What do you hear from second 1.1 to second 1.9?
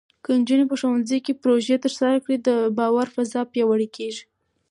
کې پروژې